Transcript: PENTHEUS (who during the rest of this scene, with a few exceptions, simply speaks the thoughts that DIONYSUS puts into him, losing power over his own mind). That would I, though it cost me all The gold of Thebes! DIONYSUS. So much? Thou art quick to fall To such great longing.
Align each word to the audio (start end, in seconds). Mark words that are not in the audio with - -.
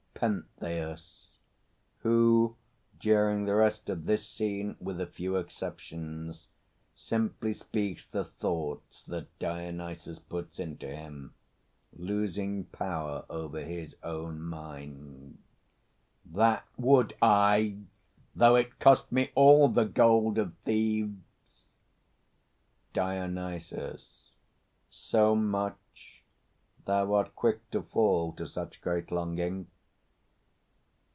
PENTHEUS 0.23 1.39
(who 2.03 2.55
during 2.99 3.45
the 3.45 3.55
rest 3.55 3.89
of 3.89 4.05
this 4.05 4.23
scene, 4.29 4.77
with 4.79 5.01
a 5.01 5.07
few 5.07 5.35
exceptions, 5.37 6.47
simply 6.93 7.53
speaks 7.53 8.05
the 8.05 8.23
thoughts 8.23 9.01
that 9.01 9.25
DIONYSUS 9.39 10.19
puts 10.19 10.59
into 10.59 10.85
him, 10.87 11.33
losing 11.91 12.65
power 12.65 13.25
over 13.31 13.61
his 13.63 13.95
own 14.03 14.39
mind). 14.43 15.39
That 16.23 16.67
would 16.77 17.15
I, 17.19 17.79
though 18.35 18.55
it 18.57 18.77
cost 18.77 19.11
me 19.11 19.31
all 19.33 19.69
The 19.69 19.85
gold 19.85 20.37
of 20.37 20.53
Thebes! 20.65 21.17
DIONYSUS. 22.93 24.33
So 24.87 25.35
much? 25.35 26.21
Thou 26.85 27.11
art 27.11 27.35
quick 27.35 27.67
to 27.71 27.81
fall 27.81 28.33
To 28.33 28.45
such 28.45 28.81
great 28.81 29.11
longing. 29.11 29.65